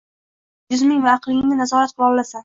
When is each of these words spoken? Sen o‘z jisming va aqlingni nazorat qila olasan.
Sen 0.01 0.71
o‘z 0.71 0.73
jisming 0.75 1.03
va 1.03 1.11
aqlingni 1.19 1.59
nazorat 1.59 1.93
qila 1.99 2.09
olasan. 2.15 2.39